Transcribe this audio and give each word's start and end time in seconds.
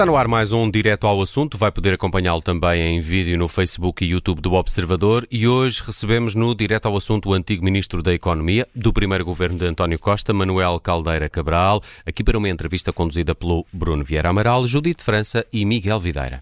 Está 0.00 0.06
no 0.06 0.16
ar 0.16 0.26
mais 0.26 0.50
um 0.50 0.70
Direto 0.70 1.06
ao 1.06 1.20
Assunto. 1.20 1.58
Vai 1.58 1.70
poder 1.70 1.92
acompanhá-lo 1.92 2.40
também 2.40 2.80
em 2.96 3.00
vídeo 3.02 3.36
no 3.36 3.46
Facebook 3.46 4.02
e 4.02 4.08
YouTube 4.08 4.40
do 4.40 4.54
Observador. 4.54 5.28
E 5.30 5.46
hoje 5.46 5.82
recebemos 5.84 6.34
no 6.34 6.54
Direto 6.54 6.86
ao 6.86 6.96
Assunto 6.96 7.28
o 7.28 7.34
antigo 7.34 7.62
Ministro 7.62 8.02
da 8.02 8.10
Economia 8.10 8.66
do 8.74 8.94
primeiro 8.94 9.26
governo 9.26 9.58
de 9.58 9.66
António 9.66 9.98
Costa, 9.98 10.32
Manuel 10.32 10.80
Caldeira 10.80 11.28
Cabral, 11.28 11.82
aqui 12.06 12.24
para 12.24 12.38
uma 12.38 12.48
entrevista 12.48 12.94
conduzida 12.94 13.34
pelo 13.34 13.66
Bruno 13.70 14.02
Vieira 14.02 14.30
Amaral, 14.30 14.66
Judite 14.66 15.02
França 15.02 15.44
e 15.52 15.66
Miguel 15.66 16.00
Videira. 16.00 16.40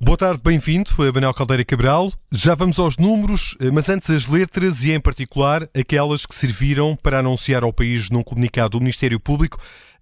Boa 0.00 0.16
tarde, 0.16 0.40
bem-vindo, 0.44 0.92
Manuel 0.96 1.34
Caldeira 1.34 1.64
Cabral. 1.64 2.12
Já 2.30 2.54
vamos 2.54 2.78
aos 2.78 2.96
números, 2.96 3.56
mas 3.72 3.88
antes 3.88 4.08
as 4.10 4.28
letras 4.28 4.84
e, 4.84 4.92
em 4.92 5.00
particular, 5.00 5.68
aquelas 5.74 6.24
que 6.24 6.34
serviram 6.34 6.94
para 6.94 7.18
anunciar 7.18 7.64
ao 7.64 7.72
país 7.72 8.08
num 8.08 8.22
comunicado 8.22 8.78
do 8.78 8.80
Ministério 8.80 9.18
Público 9.18 9.58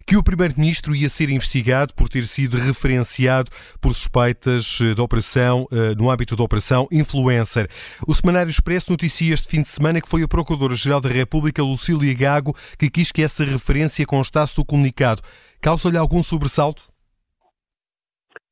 que 0.06 0.16
o 0.16 0.22
Primeiro-Ministro 0.22 0.94
ia 0.94 1.08
ser 1.08 1.30
investigado 1.30 1.94
por 1.94 2.08
ter 2.08 2.26
sido 2.26 2.56
referenciado 2.56 3.50
por 3.80 3.94
suspeitas 3.94 4.78
eh, 4.80 4.94
de 4.94 5.00
operação, 5.00 5.66
eh, 5.72 5.94
no 5.96 6.10
âmbito 6.10 6.36
da 6.36 6.44
operação 6.44 6.86
Influencer. 6.92 7.68
O 8.06 8.14
Semanário 8.14 8.50
Expresso 8.50 8.90
noticia 8.90 9.32
este 9.32 9.48
fim 9.48 9.62
de 9.62 9.68
semana 9.68 10.00
que 10.00 10.08
foi 10.08 10.22
a 10.22 10.28
Procuradora-Geral 10.28 11.00
da 11.00 11.08
República, 11.08 11.62
Lucília 11.62 12.14
Gago, 12.14 12.52
que 12.78 12.90
quis 12.90 13.10
que 13.10 13.22
essa 13.22 13.44
referência 13.44 14.06
constasse 14.06 14.54
do 14.56 14.64
comunicado. 14.64 15.22
Causa-lhe 15.60 15.96
algum 15.96 16.22
sobressalto? 16.22 16.84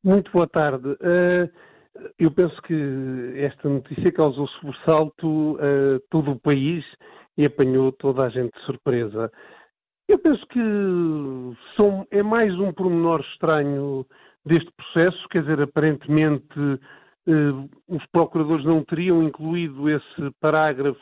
Muito 0.02 0.32
boa 0.32 0.48
tarde. 0.48 0.96
Eh, 1.02 1.48
eu 2.18 2.30
penso 2.30 2.60
que 2.62 3.34
esta 3.36 3.68
notícia 3.68 4.10
causou 4.12 4.48
sobressalto 4.48 5.58
a 5.60 6.00
todo 6.10 6.32
o 6.32 6.40
país 6.40 6.84
e 7.36 7.44
apanhou 7.44 7.92
toda 7.92 8.22
a 8.22 8.28
gente 8.30 8.52
de 8.58 8.64
surpresa. 8.64 9.30
Eu 10.08 10.18
penso 10.18 10.46
que 10.48 10.60
são, 11.76 12.06
é 12.10 12.22
mais 12.22 12.52
um 12.58 12.72
pormenor 12.72 13.20
estranho 13.20 14.06
deste 14.44 14.70
processo, 14.72 15.28
quer 15.28 15.42
dizer, 15.42 15.62
aparentemente 15.62 16.80
eh, 17.26 17.68
os 17.88 18.04
procuradores 18.06 18.64
não 18.64 18.84
teriam 18.84 19.22
incluído 19.22 19.88
esse 19.88 20.30
parágrafo 20.40 21.00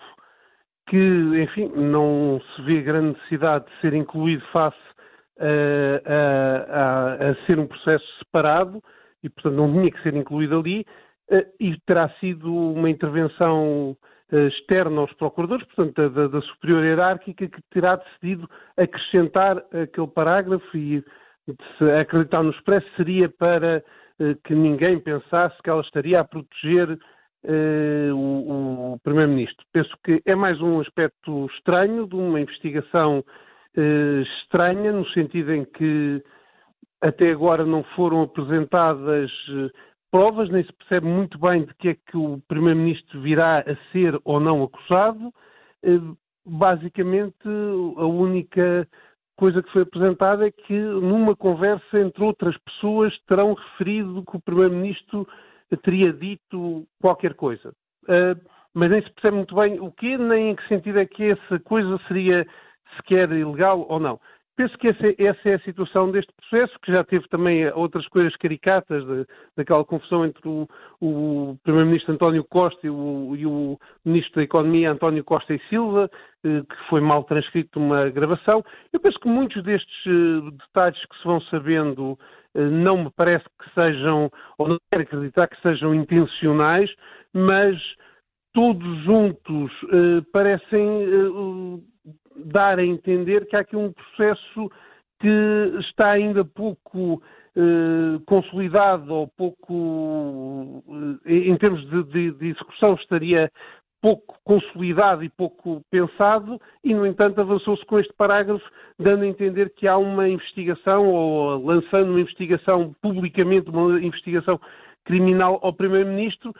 que, 0.88 0.96
enfim, 1.42 1.68
não 1.74 2.40
se 2.40 2.62
vê 2.62 2.82
grande 2.82 3.16
necessidade 3.16 3.64
de 3.66 3.80
ser 3.80 3.94
incluído 3.94 4.44
face 4.52 4.76
a, 5.38 6.12
a, 6.12 7.30
a, 7.30 7.46
ser 7.46 7.58
um 7.58 7.66
processo 7.66 8.04
separado 8.18 8.82
e, 9.22 9.28
portanto, 9.30 9.54
não 9.54 9.72
tinha 9.72 9.90
que 9.90 10.02
ser 10.02 10.14
incluído 10.14 10.58
ali 10.58 10.84
eh, 11.30 11.46
e 11.58 11.78
terá 11.86 12.10
sido 12.20 12.52
uma 12.52 12.90
intervenção 12.90 13.96
externa 14.33 15.00
aos 15.00 15.12
procuradores, 15.14 15.67
portanto, 15.67 16.11
da, 16.11 16.28
da, 16.28 16.41
superior 16.42 16.84
hierárquica, 16.84 17.48
que 17.48 17.62
terá 17.70 17.97
decidido 17.97 18.48
acrescentar 18.77 19.59
aquele 19.73 20.06
parágrafo 20.06 20.77
e 20.77 21.05
se 21.78 21.91
acreditar 22.00 22.42
no 22.42 22.51
expresso 22.51 22.86
seria 22.97 23.28
para 23.28 23.83
eh, 24.20 24.36
que 24.45 24.55
ninguém 24.55 25.01
pensasse 25.01 25.56
que 25.62 25.70
ela 25.70 25.81
estaria 25.81 26.20
a 26.20 26.25
proteger 26.25 26.98
eh, 27.45 28.11
o, 28.12 28.92
o 28.95 28.98
Primeiro-Ministro. 29.03 29.64
Penso 29.73 29.91
que 30.05 30.23
é 30.25 30.34
mais 30.34 30.61
um 30.61 30.81
aspecto 30.81 31.47
estranho 31.56 32.06
de 32.06 32.14
uma 32.14 32.41
investigação 32.41 33.25
eh, 33.77 34.23
estranha, 34.42 34.92
no 34.92 35.06
sentido 35.08 35.53
em 35.53 35.64
que 35.64 36.23
até 37.01 37.31
agora 37.31 37.64
não 37.64 37.83
foram 37.97 38.23
apresentadas 38.23 39.31
provas, 40.11 40.50
nem 40.50 40.64
se 40.64 40.72
percebe 40.72 41.06
muito 41.06 41.39
bem 41.39 41.64
de 41.64 41.75
que 41.75 41.89
é 41.91 41.94
que 41.94 42.16
o 42.16 42.41
Primeiro-Ministro 42.48 43.20
virá 43.20 43.61
a 43.61 43.77
ser 43.92 44.19
ou 44.25 44.41
não 44.41 44.62
acusado. 44.62 45.33
Eh, 45.83 46.00
basicamente, 46.44 47.48
a 47.97 48.06
única 48.06 48.89
coisa 49.36 49.62
que 49.62 49.72
foi 49.72 49.83
apresentada 49.83 50.46
é 50.46 50.51
que, 50.51 50.79
numa 50.79 51.34
conversa 51.36 51.98
entre 51.98 52.23
outras 52.23 52.57
pessoas, 52.58 53.17
terão 53.27 53.55
referido 53.55 54.24
que 54.24 54.36
o 54.36 54.40
Primeiro-Ministro 54.40 55.27
teria 55.83 56.13
dito 56.13 56.86
qualquer 57.01 57.34
coisa. 57.34 57.73
Eh, 58.08 58.36
mas 58.74 58.90
nem 58.90 59.02
se 59.02 59.11
percebe 59.11 59.36
muito 59.36 59.55
bem 59.55 59.80
o 59.80 59.90
quê, 59.92 60.17
nem 60.18 60.51
em 60.51 60.57
que 60.57 60.68
sentido 60.68 60.98
é 60.98 61.07
que 61.07 61.30
essa 61.30 61.58
coisa 61.61 61.98
seria 62.07 62.46
sequer 62.96 63.30
ilegal 63.33 63.86
ou 63.89 63.98
não. 64.01 64.20
Penso 64.60 64.76
que 64.76 64.88
essa, 64.88 65.06
essa, 65.16 65.48
é 65.48 65.54
a 65.54 65.60
situação 65.60 66.10
deste 66.10 66.30
processo, 66.34 66.78
que 66.80 66.92
já 66.92 67.02
teve 67.02 67.26
também 67.28 67.66
outras 67.72 68.06
coisas 68.08 68.36
caricatas, 68.36 69.02
de, 69.06 69.26
daquela 69.56 69.82
confusão 69.86 70.26
entre 70.26 70.46
o, 70.46 70.68
o 71.00 71.56
Primeiro-Ministro 71.62 72.12
António 72.12 72.44
Costa 72.44 72.86
e 72.86 72.90
o, 72.90 73.34
e 73.34 73.46
o, 73.46 73.78
Ministro 74.04 74.34
da 74.34 74.42
Economia 74.42 74.92
António 74.92 75.24
Costa 75.24 75.54
e 75.54 75.58
Silva, 75.70 76.10
eh, 76.44 76.60
que 76.60 76.88
foi 76.90 77.00
mal 77.00 77.24
transcrito 77.24 77.80
numa 77.80 78.10
gravação. 78.10 78.62
Eu 78.92 79.00
penso 79.00 79.18
que 79.18 79.28
muitos 79.30 79.62
destes 79.62 80.06
eh, 80.06 80.50
detalhes 80.50 81.06
que 81.06 81.16
se 81.16 81.24
vão 81.24 81.40
sabendo 81.40 82.18
eh, 82.54 82.60
não 82.60 83.04
me 83.04 83.10
parece 83.16 83.46
que 83.62 83.74
sejam, 83.74 84.30
ou 84.58 84.68
não 84.68 84.78
quero 84.90 85.04
acreditar 85.04 85.48
que 85.48 85.58
sejam 85.62 85.94
intencionais, 85.94 86.94
mas 87.32 87.80
todos 88.52 89.04
juntos 89.04 89.72
parecem 90.32 91.80
dar 92.46 92.78
a 92.78 92.84
entender 92.84 93.46
que 93.46 93.56
há 93.56 93.61
aqui 93.61 93.77
um 93.77 93.92
processo 93.92 94.70
que 95.20 95.78
está 95.80 96.11
ainda 96.11 96.45
pouco 96.45 97.23
eh, 97.56 98.20
consolidado 98.27 99.12
ou 99.12 99.27
pouco, 99.27 100.84
eh, 101.27 101.34
em 101.34 101.56
termos 101.56 101.83
de, 101.90 102.05
de, 102.05 102.30
de, 102.33 102.46
execução, 102.51 102.95
estaria 102.95 103.51
pouco 104.01 104.39
consolidado 104.45 105.24
e 105.24 105.28
pouco 105.28 105.83
pensado, 105.90 106.61
e, 106.83 106.95
no 106.95 107.05
entanto, 107.05 107.40
avançou-se 107.40 107.84
com 107.86 107.98
este 107.98 108.12
parágrafo, 108.14 108.64
dando 108.98 109.24
a 109.24 109.27
entender 109.27 109.74
que 109.74 109.89
há 109.89 109.98
uma 109.98 110.28
investigação, 110.28 111.07
ou 111.07 111.67
lançando 111.67 112.11
uma 112.11 112.20
investigação 112.20 112.95
publicamente, 113.02 113.68
uma 113.68 114.01
investigação 114.01 114.58
criminal 115.05 115.58
ao 115.62 115.72
Primeiro-Ministro, 115.72 116.55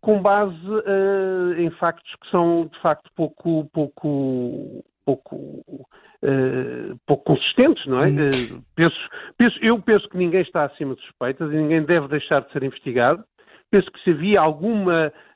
com 0.00 0.20
base 0.20 0.54
uh, 0.68 1.54
em 1.56 1.70
factos 1.70 2.12
que 2.16 2.28
são, 2.30 2.66
de 2.66 2.78
facto, 2.80 3.08
pouco, 3.14 3.70
pouco 3.72 4.84
pouco, 5.04 5.36
uh, 5.36 6.98
pouco 7.06 7.24
consistentes, 7.24 7.84
não 7.86 8.00
é? 8.00 8.08
Uh, 8.08 8.62
penso, 8.74 8.96
penso, 9.36 9.58
eu 9.62 9.80
penso 9.80 10.08
que 10.08 10.16
ninguém 10.16 10.42
está 10.42 10.64
acima 10.64 10.94
de 10.94 11.02
suspeitas 11.02 11.50
e 11.52 11.56
ninguém 11.56 11.82
deve 11.84 12.08
deixar 12.08 12.40
de 12.42 12.52
ser 12.52 12.62
investigado. 12.62 13.24
Penso 13.70 13.90
que 13.90 14.02
se 14.02 14.10
havia 14.10 14.40
algum 14.40 14.84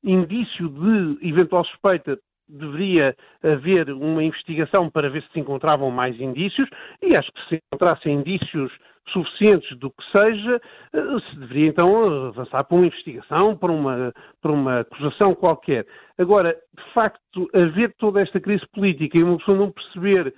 indício 0.04 0.69
de 0.69 1.27
eventual 1.27 1.65
suspeita, 1.65 2.19
deveria 2.49 3.16
haver 3.43 3.91
uma 3.91 4.22
investigação 4.22 4.91
para 4.91 5.09
ver 5.09 5.22
se 5.22 5.32
se 5.32 5.41
encontravam 5.41 5.91
mais 5.91 6.21
indícios 6.21 6.69
e 7.03 7.16
acho 7.16 7.33
que 7.33 7.48
se 7.48 7.62
encontrassem 7.72 8.15
indícios 8.15 8.71
suficientes 9.11 9.77
do 9.78 9.91
que 9.91 10.05
seja, 10.11 10.61
eh, 10.93 11.21
se 11.31 11.37
deveria 11.39 11.69
então 11.69 12.28
avançar 12.28 12.65
para 12.65 12.77
uma 12.77 12.87
investigação, 12.87 13.56
para 13.56 13.72
uma, 13.72 14.12
para 14.41 14.53
uma 14.53 14.81
acusação 14.81 15.34
qualquer. 15.34 15.87
Agora, 16.19 16.56
de 16.77 16.93
facto, 16.93 17.49
haver 17.55 17.95
toda 17.99 18.21
esta 18.21 18.41
crise 18.41 18.66
política 18.72 19.19
e 19.19 19.22
uma 19.22 19.39
pessoa 19.39 19.56
não 19.56 19.71
perceber 19.71 20.34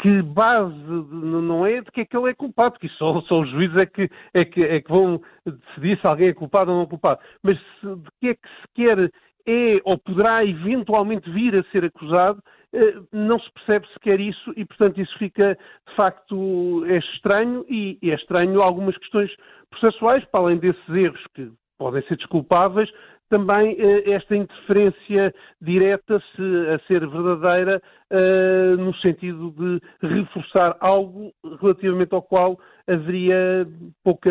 que 0.00 0.22
base 0.22 0.74
não 0.76 1.64
é 1.64 1.80
de 1.80 1.90
que 1.90 2.00
é 2.00 2.04
que 2.04 2.16
ele 2.16 2.30
é 2.30 2.34
culpado, 2.34 2.72
porque 2.72 2.88
só, 2.90 3.20
só 3.22 3.40
os 3.40 3.50
juízes 3.50 3.76
é 3.76 3.86
que, 3.86 4.10
é, 4.34 4.44
que, 4.44 4.62
é 4.62 4.80
que 4.80 4.90
vão 4.90 5.20
decidir 5.46 6.00
se 6.00 6.06
alguém 6.06 6.28
é 6.28 6.34
culpado 6.34 6.70
ou 6.70 6.78
não 6.78 6.84
é 6.84 6.86
culpado, 6.86 7.20
mas 7.42 7.58
se, 7.58 7.86
de 7.86 8.10
que 8.20 8.28
é 8.28 8.34
que 8.34 8.48
se 8.48 8.68
quer 8.74 9.10
é 9.46 9.80
ou 9.84 9.98
poderá 9.98 10.44
eventualmente 10.44 11.30
vir 11.30 11.54
a 11.56 11.62
ser 11.70 11.84
acusado, 11.84 12.42
eh, 12.72 12.94
não 13.12 13.38
se 13.38 13.50
percebe 13.52 13.86
sequer 13.92 14.20
isso 14.20 14.52
e, 14.56 14.64
portanto, 14.64 15.00
isso 15.00 15.16
fica, 15.18 15.56
de 15.88 15.94
facto, 15.94 16.84
é 16.86 16.98
estranho 16.98 17.64
e 17.68 17.98
é 18.02 18.14
estranho 18.14 18.62
algumas 18.62 18.96
questões 18.98 19.30
processuais, 19.70 20.24
para 20.26 20.40
além 20.40 20.58
desses 20.58 20.88
erros 20.88 21.24
que 21.34 21.50
podem 21.78 22.02
ser 22.02 22.16
desculpáveis, 22.16 22.90
também 23.28 23.76
eh, 23.78 24.10
esta 24.12 24.36
interferência 24.36 25.34
direta, 25.60 26.22
se 26.34 26.42
a 26.68 26.78
ser 26.86 27.06
verdadeira, 27.06 27.82
eh, 28.16 28.76
no 28.76 28.94
sentido 28.98 29.52
de 29.58 29.80
reforçar 30.06 30.76
algo 30.78 31.34
relativamente 31.60 32.14
ao 32.14 32.22
qual 32.22 32.56
haveria 32.86 33.66
pouca 34.04 34.30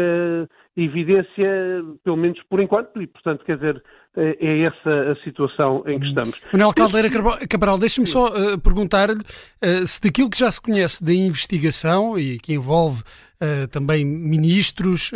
evidência, 0.77 1.83
pelo 2.01 2.15
menos 2.15 2.41
por 2.49 2.61
enquanto, 2.61 3.01
e 3.01 3.07
portanto, 3.07 3.43
quer 3.43 3.57
dizer, 3.57 3.83
eh, 4.15 4.37
é 4.39 4.61
essa 4.65 5.11
a 5.11 5.15
situação 5.23 5.83
em 5.87 5.99
que 5.99 6.05
estamos. 6.05 6.39
Manuel 6.51 6.73
Caldeira 6.73 7.09
Cabral, 7.49 7.79
deixe-me 7.79 8.05
só 8.05 8.27
uh, 8.27 8.59
perguntar-lhe 8.59 9.19
uh, 9.19 9.87
se 9.87 9.99
daquilo 9.99 10.29
que 10.29 10.37
já 10.37 10.51
se 10.51 10.61
conhece 10.61 11.03
da 11.03 11.11
investigação 11.11 12.17
e 12.17 12.37
que 12.37 12.53
envolve 12.53 13.01
uh, 13.01 13.67
também 13.69 14.05
ministros 14.05 15.11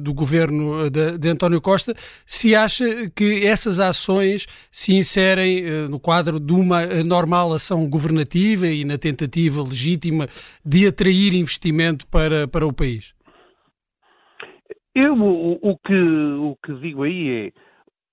do 0.00 0.12
governo 0.12 0.90
de, 0.90 1.16
de, 1.16 1.28
António 1.28 1.60
Costa, 1.60 1.94
se 2.26 2.54
acha 2.54 2.84
que 3.14 3.46
essas 3.46 3.78
ações 3.78 4.46
se 4.72 4.94
inserem 4.94 5.88
no 5.88 6.00
quadro 6.00 6.40
de 6.40 6.52
uma 6.52 6.84
normal 7.04 7.52
ação 7.52 7.88
governativa 8.10 8.66
e 8.66 8.84
na 8.84 8.98
tentativa 8.98 9.62
legítima 9.62 10.26
de 10.64 10.86
atrair 10.86 11.34
investimento 11.34 12.06
para, 12.08 12.48
para 12.48 12.66
o 12.66 12.72
país? 12.72 13.14
Eu 14.94 15.14
o, 15.14 15.58
o, 15.62 15.78
que, 15.78 15.94
o 15.94 16.56
que 16.64 16.74
digo 16.74 17.04
aí 17.04 17.46
é 17.46 17.52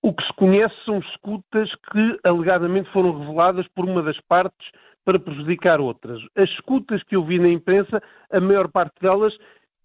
o 0.03 0.13
que 0.13 0.23
se 0.23 0.33
conhece 0.35 0.75
são 0.85 0.99
escutas 0.99 1.69
que 1.91 2.19
alegadamente 2.23 2.89
foram 2.91 3.17
reveladas 3.17 3.67
por 3.75 3.85
uma 3.85 4.03
das 4.03 4.19
partes 4.29 4.67
para 5.03 5.19
prejudicar 5.19 5.79
outras. 5.79 6.21
As 6.35 6.49
escutas 6.51 7.01
que 7.03 7.15
eu 7.15 7.25
vi 7.25 7.39
na 7.39 7.49
imprensa, 7.49 8.01
a 8.31 8.39
maior 8.39 8.69
parte 8.69 8.93
delas 9.01 9.33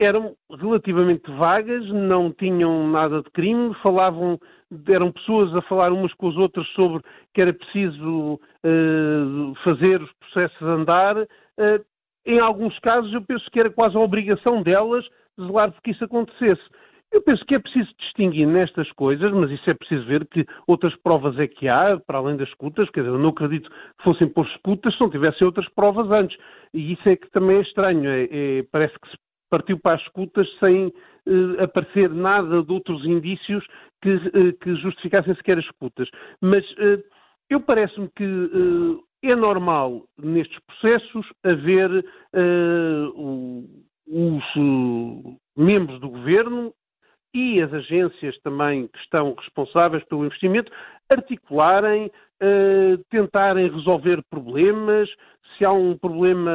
eram 0.02 0.34
relativamente 0.50 1.30
vagas, 1.32 1.86
não 1.88 2.32
tinham 2.32 2.88
nada 2.88 3.22
de 3.22 3.30
crime, 3.30 3.74
falavam, 3.82 4.38
eram 4.88 5.12
pessoas 5.12 5.54
a 5.54 5.62
falar 5.62 5.92
umas 5.92 6.12
com 6.14 6.28
as 6.28 6.36
outras 6.36 6.66
sobre 6.68 7.02
que 7.34 7.40
era 7.40 7.52
preciso 7.52 8.34
uh, 8.34 9.54
fazer 9.64 10.02
os 10.02 10.12
processos 10.14 10.62
andar. 10.62 11.16
Uh, 11.16 11.84
em 12.24 12.38
alguns 12.38 12.78
casos, 12.78 13.12
eu 13.12 13.22
penso 13.22 13.50
que 13.50 13.60
era 13.60 13.70
quase 13.70 13.96
a 13.96 14.00
obrigação 14.00 14.62
delas 14.62 15.04
zelar 15.40 15.70
de 15.70 15.80
que 15.82 15.90
isso 15.90 16.04
acontecesse. 16.04 16.62
Eu 17.12 17.20
penso 17.20 17.44
que 17.44 17.54
é 17.54 17.58
preciso 17.58 17.90
distinguir 17.98 18.46
nestas 18.46 18.90
coisas, 18.92 19.30
mas 19.32 19.50
isso 19.50 19.68
é 19.68 19.74
preciso 19.74 20.06
ver 20.06 20.26
que 20.26 20.46
outras 20.66 20.96
provas 20.96 21.38
é 21.38 21.46
que 21.46 21.68
há, 21.68 22.00
para 22.00 22.16
além 22.16 22.38
das 22.38 22.48
escutas, 22.48 22.88
quer 22.88 23.00
dizer, 23.00 23.12
eu 23.12 23.18
não 23.18 23.28
acredito 23.28 23.68
que 23.68 24.04
fossem 24.04 24.26
por 24.26 24.46
escutas 24.46 24.94
se 24.94 25.00
não 25.00 25.10
tivessem 25.10 25.46
outras 25.46 25.68
provas 25.74 26.10
antes. 26.10 26.38
E 26.72 26.94
isso 26.94 27.06
é 27.06 27.14
que 27.14 27.30
também 27.30 27.58
é 27.58 27.60
estranho, 27.60 28.08
é, 28.08 28.28
é, 28.30 28.62
parece 28.72 28.98
que 28.98 29.10
se 29.10 29.16
partiu 29.52 29.78
para 29.78 29.96
as 29.96 30.02
escutas 30.02 30.48
sem 30.58 30.90
eh, 31.28 31.62
aparecer 31.62 32.08
nada 32.08 32.62
de 32.62 32.72
outros 32.72 33.04
indícios 33.04 33.62
que, 34.00 34.10
eh, 34.10 34.52
que 34.62 34.74
justificassem 34.76 35.34
sequer 35.34 35.58
as 35.58 35.64
escutas. 35.66 36.08
Mas 36.40 36.64
eh, 36.78 37.04
eu 37.50 37.60
parece-me 37.60 38.08
que 38.16 38.50
é 39.22 39.36
normal 39.36 40.04
nestes 40.18 40.58
processos 40.60 41.26
haver 41.44 41.90
os 44.06 44.44
membros 45.54 46.00
do 46.00 46.08
governo 46.08 46.72
e 47.34 47.60
as 47.60 47.72
agências 47.74 48.38
também 48.38 48.88
que 48.88 48.98
estão 49.00 49.34
responsáveis 49.34 50.02
pelo 50.04 50.24
investimento 50.24 50.72
articularem, 51.10 52.10
tentarem 53.10 53.70
resolver 53.70 54.22
problemas. 54.30 55.10
Se 55.58 55.64
há 55.64 55.72
um 55.72 55.96
problema 55.98 56.50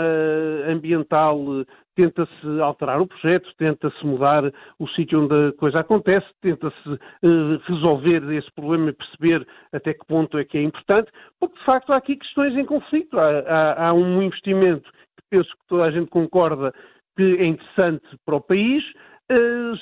ambiental, 0.68 1.64
tenta-se 1.98 2.62
alterar 2.62 3.02
o 3.02 3.08
projeto, 3.08 3.50
tenta-se 3.58 4.06
mudar 4.06 4.54
o 4.78 4.88
sítio 4.90 5.24
onde 5.24 5.50
a 5.50 5.52
coisa 5.54 5.80
acontece, 5.80 6.28
tenta-se 6.42 6.90
uh, 6.90 7.58
resolver 7.66 8.24
esse 8.34 8.50
problema 8.54 8.92
e 8.92 8.94
perceber 8.94 9.48
até 9.74 9.96
que 9.96 10.06
ponto 10.06 10.38
é 10.38 10.46
que 10.46 10.60
é 10.60 10.62
importante, 10.62 11.12
porque 11.40 11.58
de 11.58 11.66
facto 11.66 11.92
há 11.92 11.98
aqui 11.98 12.16
questões 12.16 12.56
em 12.56 12.66
conflito. 12.66 13.20
Há, 13.20 13.40
há, 13.40 13.88
há 13.88 13.94
um 13.94 14.22
investimento 14.22 14.88
que 14.92 15.24
penso 15.32 15.50
que 15.50 15.68
toda 15.68 15.86
a 15.86 15.92
gente 15.92 16.10
concorda 16.12 16.72
que 17.18 17.38
é 17.40 17.46
interessante 17.46 18.06
para 18.24 18.36
o 18.36 18.42
país, 18.42 18.84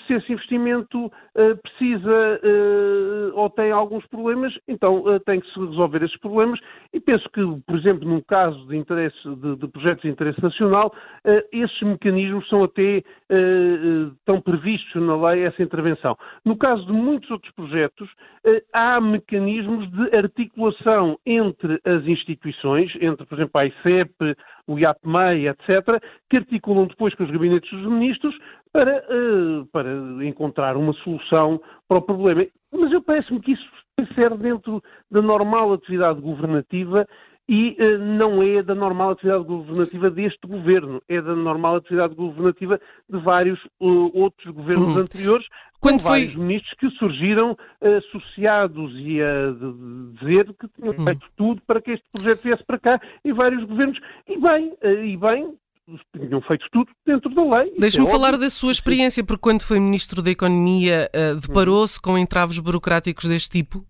se 0.08 0.14
esse 0.14 0.34
investimento 0.34 1.06
uh, 1.06 1.12
precisa 1.62 2.40
uh, 2.44 3.32
ou 3.36 3.50
tem 3.50 3.72
alguns 3.72 4.06
problemas, 4.08 4.54
então 4.68 5.04
tem 5.26 5.40
que 5.40 5.52
se 5.54 5.60
resolver 5.60 6.04
esses 6.04 6.18
problemas 6.18 6.60
e 6.92 7.00
penso 7.00 7.30
que, 7.30 7.42
por 7.66 7.78
exemplo, 7.78 8.08
num 8.08 8.22
caso 8.22 8.66
de, 8.68 8.76
interesse, 8.76 9.18
de, 9.24 9.56
de 9.56 9.68
projetos 9.68 10.02
de 10.02 10.10
interesse 10.10 10.42
nacional, 10.42 10.94
esses 11.52 11.82
mecanismos 11.82 12.48
são 12.48 12.64
até 12.64 13.04
tão 14.26 14.42
previstos 14.42 15.02
na 15.02 15.16
lei 15.30 15.44
essa 15.44 15.62
intervenção. 15.62 16.18
No 16.44 16.58
caso 16.58 16.86
de 16.86 16.92
muitos 16.94 17.30
outros 17.30 17.54
projetos, 17.54 18.10
há 18.74 19.00
mecanismos 19.02 19.90
de 19.92 20.16
articulação 20.16 21.20
entre 21.26 21.80
as 21.86 22.06
instituições, 22.06 22.92
entre, 23.02 23.26
por 23.26 23.36
exemplo, 23.38 23.62
a 23.62 23.66
ICEP, 23.66 24.36
o 24.68 24.80
IAPMEI, 24.80 25.48
etc., 25.48 26.02
que 26.30 26.38
articulam 26.38 26.88
depois 26.88 27.14
com 27.16 27.24
os 27.24 27.32
gabinetes 27.32 27.70
dos 27.70 27.92
ministros 27.92 28.36
para, 28.72 29.04
uh, 29.10 29.66
para 29.68 29.90
encontrar 30.26 30.76
uma 30.76 30.94
solução 30.94 31.62
para 31.88 32.00
o 32.00 32.02
problema. 32.02 32.46
Mas 32.72 32.92
eu 32.92 33.02
parece-me 33.02 33.40
que 33.40 33.54
isso 33.54 33.66
ser 34.14 34.36
dentro 34.38 34.84
da 35.10 35.22
normal 35.22 35.74
atividade 35.74 36.20
governativa 36.20 37.08
e 37.48 37.78
uh, 37.80 38.00
não 38.00 38.42
é 38.42 38.64
da 38.64 38.74
normal 38.74 39.12
atividade 39.12 39.46
governativa 39.46 40.10
deste 40.10 40.48
governo, 40.48 41.02
é 41.08 41.22
da 41.22 41.36
normal 41.36 41.76
atividade 41.78 42.16
governativa 42.16 42.80
de 43.10 43.20
vários 43.20 43.64
uh, 43.80 44.12
outros 44.14 44.54
governos 44.54 44.88
uhum. 44.88 44.98
anteriores, 44.98 45.48
Quando 45.86 46.02
com 46.02 46.08
foi... 46.08 46.20
vários 46.20 46.36
ministros 46.36 46.74
que 46.80 46.90
surgiram 46.98 47.52
uh, 47.52 47.88
associados 47.98 48.92
e 48.98 49.22
a 49.22 49.52
dizer 50.20 50.46
que 50.60 50.68
tinham 50.76 50.94
uhum. 50.98 51.04
feito 51.04 51.26
tudo 51.38 51.62
para 51.68 51.82
que 51.82 51.92
este 51.92 52.06
projeto 52.12 52.44
viesse 52.44 52.64
para 52.66 52.80
cá, 52.80 53.02
e 53.24 53.32
vários 53.32 53.64
governos, 53.66 54.00
e 54.28 54.40
bem, 54.40 54.74
e 54.84 55.18
bem, 55.18 55.54
tinham 56.18 56.42
feito 56.42 56.66
tudo 56.72 56.92
dentro 57.06 57.30
da 57.34 57.58
lei. 57.58 57.74
Deixe-me 57.78 58.08
é 58.08 58.12
falar 58.12 58.34
óbvio. 58.34 58.42
da 58.42 58.50
sua 58.50 58.72
experiência, 58.72 59.24
porque 59.24 59.42
quando 59.42 59.62
foi 59.62 59.80
Ministro 59.80 60.22
da 60.22 60.32
Economia, 60.32 61.10
deparou-se 61.42 62.02
com 62.02 62.18
entraves 62.18 62.58
burocráticos 62.58 63.26
deste 63.26 63.50
tipo? 63.50 63.86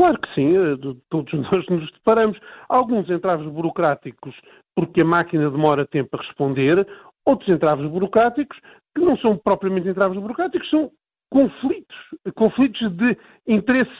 Claro 0.00 0.18
que 0.18 0.34
sim, 0.34 0.56
eh, 0.56 0.78
todos 1.10 1.30
nós 1.52 1.66
nos 1.68 1.92
deparamos. 1.92 2.38
Alguns 2.70 3.10
entraves 3.10 3.46
burocráticos 3.46 4.34
porque 4.74 5.02
a 5.02 5.04
máquina 5.04 5.50
demora 5.50 5.86
tempo 5.86 6.16
a 6.16 6.22
responder, 6.22 6.88
outros 7.26 7.50
entraves 7.50 7.86
burocráticos 7.86 8.58
que 8.96 9.04
não 9.04 9.14
são 9.18 9.36
propriamente 9.36 9.90
entraves 9.90 10.18
burocráticos, 10.18 10.70
são 10.70 10.90
conflitos, 11.30 11.96
conflitos 12.34 12.80
de 12.96 13.14
interesses 13.46 13.92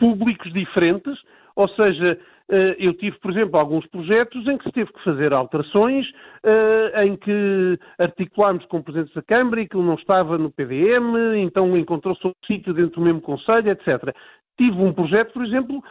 públicos 0.00 0.52
diferentes, 0.52 1.16
ou 1.54 1.68
seja, 1.68 2.18
eh, 2.50 2.76
eu 2.80 2.92
tive, 2.94 3.16
por 3.20 3.30
exemplo, 3.30 3.56
alguns 3.56 3.86
projetos 3.86 4.44
em 4.48 4.58
que 4.58 4.64
se 4.64 4.72
teve 4.72 4.92
que 4.92 5.04
fazer 5.04 5.32
alterações, 5.32 6.10
eh, 6.42 7.04
em 7.04 7.16
que 7.16 7.78
articulámos 8.00 8.64
com 8.66 8.78
o 8.78 8.82
Presidente 8.82 9.14
da 9.14 9.22
Câmara 9.22 9.60
e 9.60 9.68
que 9.68 9.76
ele 9.76 9.86
não 9.86 9.94
estava 9.94 10.36
no 10.36 10.50
PDM, 10.50 11.36
então 11.36 11.76
encontrou-se 11.76 12.26
outro 12.26 12.46
sítio 12.48 12.74
dentro 12.74 12.96
do 12.96 13.02
mesmo 13.02 13.20
Conselho, 13.20 13.70
etc 13.70 14.12
tive 14.56 14.76
um 14.76 14.92
projeto, 14.92 15.32
por 15.32 15.44
exemplo, 15.44 15.82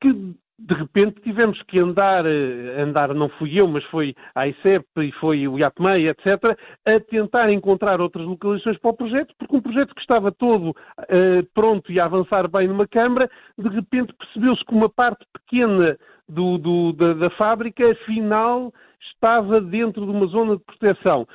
que 0.00 0.34
de 0.58 0.74
repente 0.74 1.20
tivemos 1.20 1.60
que 1.62 1.78
andar, 1.78 2.24
eh, 2.24 2.80
andar 2.80 3.12
não 3.12 3.28
fui 3.28 3.58
eu, 3.58 3.66
mas 3.66 3.84
foi 3.86 4.14
a 4.34 4.46
ICEP 4.46 4.86
e 4.98 5.12
foi 5.12 5.48
o 5.48 5.58
IAPMEI, 5.58 6.08
etc., 6.08 6.56
a 6.86 7.00
tentar 7.00 7.50
encontrar 7.50 8.00
outras 8.00 8.24
localizações 8.24 8.78
para 8.78 8.90
o 8.90 8.96
projeto, 8.96 9.34
porque 9.36 9.56
um 9.56 9.60
projeto 9.60 9.94
que 9.94 10.00
estava 10.00 10.30
todo 10.30 10.70
uh, 10.70 11.44
pronto 11.54 11.90
e 11.90 11.98
a 11.98 12.04
avançar 12.04 12.48
bem 12.48 12.68
numa 12.68 12.86
Câmara, 12.86 13.28
de 13.58 13.68
repente 13.68 14.14
percebeu-se 14.14 14.64
que 14.64 14.74
uma 14.74 14.88
parte 14.88 15.26
pequena 15.32 15.98
do, 16.28 16.56
do, 16.58 16.92
da, 16.92 17.14
da 17.14 17.30
fábrica, 17.30 17.90
afinal, 17.90 18.72
estava 19.12 19.60
dentro 19.60 20.06
de 20.06 20.12
uma 20.12 20.26
zona 20.26 20.56
de 20.56 20.62
proteção. 20.64 21.26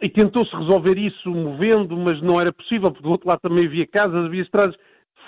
E 0.00 0.08
tentou-se 0.08 0.54
resolver 0.56 0.96
isso 0.96 1.28
movendo, 1.30 1.96
mas 1.96 2.22
não 2.22 2.40
era 2.40 2.52
possível, 2.52 2.90
porque 2.90 3.02
do 3.02 3.10
outro 3.10 3.28
lado 3.28 3.40
também 3.40 3.66
havia 3.66 3.86
casas, 3.86 4.24
havia 4.24 4.42
estradas, 4.42 4.76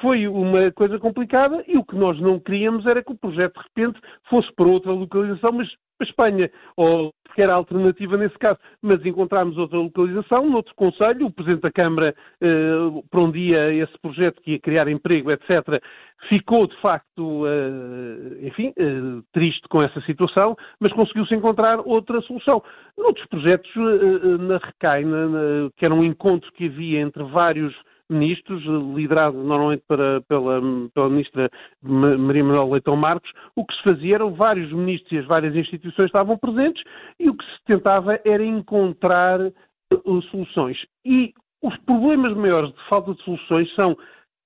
foi 0.00 0.26
uma 0.26 0.70
coisa 0.72 0.98
complicada 0.98 1.62
e 1.66 1.76
o 1.76 1.84
que 1.84 1.96
nós 1.96 2.18
não 2.20 2.38
queríamos 2.38 2.86
era 2.86 3.02
que 3.02 3.12
o 3.12 3.18
projeto 3.18 3.54
de 3.54 3.62
repente 3.62 4.00
fosse 4.28 4.52
para 4.54 4.66
outra 4.66 4.92
localização, 4.92 5.52
mas 5.52 5.68
para 5.98 6.08
Espanha, 6.08 6.50
ou 6.76 7.12
que 7.34 7.40
era 7.40 7.54
alternativa 7.54 8.16
nesse 8.16 8.36
caso, 8.38 8.58
mas 8.82 9.04
encontramos 9.06 9.56
outra 9.56 9.78
localização, 9.78 10.50
noutro 10.50 10.74
Conselho, 10.74 11.26
o 11.26 11.32
Presidente 11.32 11.62
da 11.62 11.70
Câmara 11.70 12.14
eh, 12.40 13.02
prondia 13.10 13.72
esse 13.72 13.96
projeto 14.00 14.40
que 14.42 14.52
ia 14.52 14.58
criar 14.58 14.88
emprego, 14.88 15.30
etc., 15.30 15.80
ficou 16.28 16.66
de 16.66 16.76
facto, 16.80 17.44
eh, 17.46 18.46
enfim, 18.48 18.72
eh, 18.76 19.22
triste 19.32 19.66
com 19.68 19.82
essa 19.82 20.00
situação, 20.02 20.56
mas 20.78 20.92
conseguiu-se 20.92 21.34
encontrar 21.34 21.80
outra 21.80 22.20
solução. 22.22 22.62
Noutros 22.98 23.26
projetos, 23.26 23.70
eh, 23.76 23.80
eh 23.80 24.38
na 24.38 24.58
Recai, 24.58 25.04
na, 25.04 25.28
na, 25.28 25.70
que 25.76 25.84
era 25.84 25.94
um 25.94 26.04
encontro 26.04 26.52
que 26.52 26.66
havia 26.66 27.00
entre 27.00 27.22
vários 27.24 27.74
ministros, 28.12 28.62
liderado 28.94 29.36
normalmente 29.42 29.82
para, 29.88 30.20
pela, 30.22 30.60
pela 30.94 31.08
ministra 31.08 31.50
Maria 31.82 32.44
Manuel 32.44 32.70
Leitão 32.70 32.96
Marcos, 32.96 33.30
o 33.56 33.64
que 33.64 33.74
se 33.74 33.82
fazia 33.82 34.16
eram 34.16 34.32
vários 34.34 34.72
ministros 34.72 35.12
e 35.12 35.18
as 35.18 35.26
várias 35.26 35.54
instituições 35.56 36.06
estavam 36.06 36.36
presentes 36.36 36.82
e 37.18 37.28
o 37.28 37.34
que 37.36 37.44
se 37.44 37.64
tentava 37.66 38.20
era 38.24 38.44
encontrar 38.44 39.40
uh, 39.40 40.22
soluções. 40.30 40.78
E 41.04 41.32
os 41.62 41.76
problemas 41.78 42.36
maiores 42.36 42.70
de 42.72 42.88
falta 42.88 43.14
de 43.14 43.22
soluções 43.22 43.72
são 43.74 43.96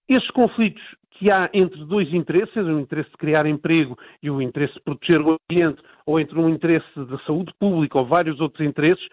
esses 0.09 0.31
conflitos 0.31 0.83
que 1.19 1.31
há 1.31 1.49
entre 1.53 1.83
dois 1.87 2.13
interesses, 2.13 2.57
o 2.57 2.79
interesse 2.79 3.11
de 3.11 3.17
criar 3.17 3.47
emprego 3.47 3.99
e 4.23 4.31
o 4.31 4.41
interesse 4.43 4.75
de 4.75 4.81
proteger 4.81 5.21
o 5.21 5.37
ambiente, 5.51 5.83
ou 6.05 6.21
entre 6.21 6.39
um 6.39 6.49
interesse 6.49 6.87
da 6.95 7.19
saúde 7.21 7.53
pública 7.59 7.99
ou 7.99 8.07
vários 8.07 8.39
outros 8.41 8.67
interesses, 8.67 9.05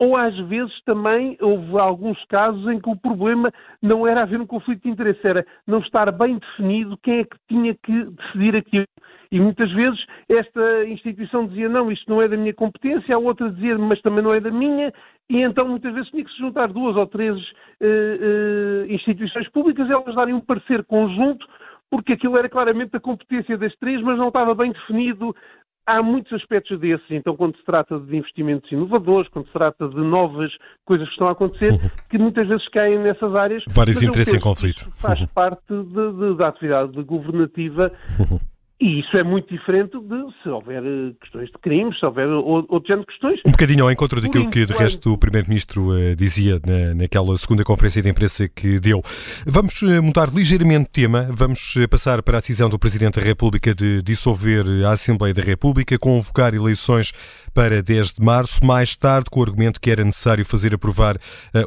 ou 0.00 0.16
às 0.16 0.34
vezes 0.48 0.72
também 0.84 1.36
houve 1.42 1.78
alguns 1.78 2.24
casos 2.24 2.66
em 2.68 2.80
que 2.80 2.88
o 2.88 2.96
problema 2.96 3.52
não 3.82 4.06
era 4.06 4.22
haver 4.22 4.40
um 4.40 4.46
conflito 4.46 4.82
de 4.82 4.88
interesse, 4.88 5.20
era 5.22 5.46
não 5.66 5.80
estar 5.80 6.10
bem 6.10 6.38
definido 6.38 6.98
quem 7.02 7.18
é 7.18 7.24
que 7.24 7.36
tinha 7.46 7.74
que 7.74 8.04
decidir 8.04 8.56
aquilo. 8.56 8.86
E 9.30 9.38
muitas 9.38 9.70
vezes 9.72 10.02
esta 10.26 10.86
instituição 10.86 11.46
dizia 11.46 11.68
não, 11.68 11.92
isto 11.92 12.10
não 12.10 12.22
é 12.22 12.26
da 12.26 12.36
minha 12.36 12.54
competência, 12.54 13.14
a 13.14 13.18
outra 13.18 13.50
dizia 13.50 13.76
mas 13.76 14.00
também 14.00 14.24
não 14.24 14.32
é 14.32 14.40
da 14.40 14.50
minha, 14.50 14.90
e 15.28 15.42
então 15.42 15.68
muitas 15.68 15.92
vezes 15.92 16.08
tinha 16.10 16.24
que 16.24 16.32
se 16.32 16.38
juntar 16.38 16.68
duas 16.68 16.96
ou 16.96 17.06
três 17.06 17.36
uh, 17.36 17.44
uh, 17.84 18.92
instituições 18.92 19.48
públicas 19.50 19.86
e 19.86 19.92
elas 19.92 20.14
darem 20.14 20.34
um 20.34 20.40
parecer 20.40 20.82
conjunto 20.84 21.46
porque 21.90 22.12
aquilo 22.12 22.38
era 22.38 22.48
claramente 22.48 22.92
da 22.92 23.00
competência 23.00 23.58
das 23.58 23.74
três, 23.76 24.00
mas 24.00 24.16
não 24.16 24.28
estava 24.28 24.54
bem 24.54 24.70
definido 24.70 25.34
há 25.86 26.02
muitos 26.02 26.32
aspectos 26.32 26.78
desses. 26.80 27.10
Então, 27.10 27.36
quando 27.36 27.56
se 27.56 27.64
trata 27.64 27.98
de 27.98 28.16
investimentos 28.16 28.70
inovadores, 28.70 29.28
quando 29.30 29.46
se 29.46 29.52
trata 29.52 29.88
de 29.88 29.96
novas 29.96 30.52
coisas 30.84 31.06
que 31.08 31.12
estão 31.12 31.28
a 31.28 31.32
acontecer, 31.32 31.72
uhum. 31.72 31.90
que 32.08 32.18
muitas 32.18 32.48
vezes 32.48 32.68
caem 32.68 32.98
nessas 32.98 33.34
áreas. 33.34 33.64
Vários 33.68 34.02
interesses 34.02 34.34
em 34.34 34.40
conflito. 34.40 34.90
Faz 35.00 35.20
uhum. 35.20 35.26
parte 35.28 35.62
de, 35.68 36.12
de, 36.12 36.36
da 36.36 36.48
atividade 36.48 37.02
governativa. 37.02 37.92
Uhum. 38.18 38.38
E 38.80 39.00
isso 39.00 39.14
é 39.14 39.22
muito 39.22 39.46
diferente 39.54 39.90
de 39.92 40.42
se 40.42 40.48
houver 40.48 40.82
eh, 40.82 41.12
questões 41.20 41.48
de 41.48 41.58
crimes, 41.60 41.98
se 41.98 42.06
houver 42.06 42.26
outro 42.26 42.82
género 42.86 43.02
de 43.02 43.08
questões. 43.08 43.40
Um 43.44 43.50
bocadinho 43.50 43.84
ao 43.84 43.92
encontro 43.92 44.22
daquilo 44.22 44.48
que, 44.48 44.64
de 44.64 44.72
resto, 44.72 45.12
o 45.12 45.18
Primeiro-Ministro 45.18 45.90
uh, 45.90 46.16
dizia 46.16 46.58
na, 46.66 46.94
naquela 46.94 47.36
segunda 47.36 47.62
conferência 47.62 48.00
de 48.00 48.08
imprensa 48.08 48.48
que 48.48 48.80
deu. 48.80 49.02
Vamos 49.46 49.82
uh, 49.82 50.02
mudar 50.02 50.30
ligeiramente 50.32 50.84
de 50.84 50.92
tema. 50.92 51.28
Vamos 51.30 51.76
uh, 51.76 51.86
passar 51.90 52.22
para 52.22 52.38
a 52.38 52.40
decisão 52.40 52.70
do 52.70 52.78
Presidente 52.78 53.20
da 53.20 53.26
República 53.26 53.74
de 53.74 54.00
dissolver 54.00 54.64
a 54.86 54.92
Assembleia 54.92 55.34
da 55.34 55.42
República, 55.42 55.98
convocar 55.98 56.54
eleições 56.54 57.12
para 57.52 57.82
10 57.82 58.14
de 58.14 58.24
março, 58.24 58.64
mais 58.64 58.96
tarde, 58.96 59.28
com 59.30 59.40
o 59.40 59.42
argumento 59.42 59.78
que 59.78 59.90
era 59.90 60.02
necessário 60.02 60.44
fazer 60.44 60.72
aprovar 60.72 61.16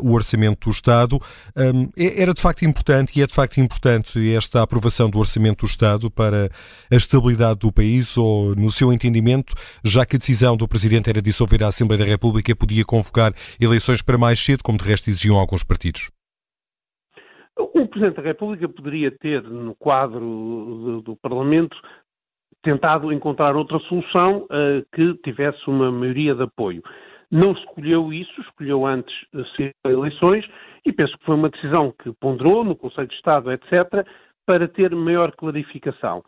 o 0.02 0.14
Orçamento 0.14 0.68
do 0.68 0.72
Estado. 0.72 1.20
Um, 1.56 1.90
é, 1.96 2.22
era 2.22 2.34
de 2.34 2.42
facto 2.42 2.64
importante, 2.64 3.20
e 3.20 3.22
é 3.22 3.28
de 3.28 3.34
facto 3.34 3.60
importante 3.60 4.34
esta 4.34 4.64
aprovação 4.64 5.10
do 5.10 5.20
Orçamento 5.20 5.66
do 5.66 5.70
Estado 5.70 6.10
para 6.10 6.50
as 6.90 7.03
estabilidade 7.04 7.60
do 7.60 7.72
país 7.72 8.18
ou, 8.18 8.56
no 8.56 8.72
seu 8.72 8.92
entendimento, 8.92 9.54
já 9.84 10.06
que 10.06 10.16
a 10.16 10.20
decisão 10.20 10.58
do 10.58 10.68
Presidente 10.68 11.10
era 11.10 11.22
dissolver 11.22 11.64
a 11.64 11.68
Assembleia 11.68 12.04
da 12.04 12.10
República, 12.10 12.56
podia 12.56 12.84
convocar 12.84 13.32
eleições 13.60 14.02
para 14.02 14.18
mais 14.18 14.40
cedo, 14.40 14.64
como 14.64 14.78
de 14.78 14.86
resto 14.86 15.10
exigiam 15.10 15.38
alguns 15.38 15.64
partidos? 15.64 16.10
O 17.58 17.88
Presidente 17.88 18.16
da 18.16 18.24
República 18.24 18.68
poderia 18.68 19.12
ter, 19.12 19.44
no 19.44 19.76
quadro 19.76 20.20
do, 20.20 21.02
do 21.02 21.16
Parlamento, 21.18 21.78
tentado 22.64 23.12
encontrar 23.12 23.56
outra 23.56 23.78
solução 23.80 24.46
uh, 24.46 24.84
que 24.96 25.14
tivesse 25.24 25.60
uma 25.68 25.92
maioria 25.92 26.34
de 26.34 26.44
apoio. 26.44 26.82
Não 27.30 27.52
escolheu 27.52 28.14
isso, 28.14 28.42
escolheu 28.42 28.86
antes 28.86 29.14
ser 29.56 29.74
eleições 29.86 30.46
e 30.86 30.92
penso 30.92 31.18
que 31.18 31.26
foi 31.26 31.36
uma 31.36 31.50
decisão 31.50 31.94
que 32.02 32.12
ponderou 32.14 32.64
no 32.64 32.76
Conselho 32.76 33.08
de 33.08 33.16
Estado, 33.16 33.52
etc., 33.52 34.06
para 34.46 34.68
ter 34.68 34.94
maior 34.96 35.32
clarificação. 35.32 36.24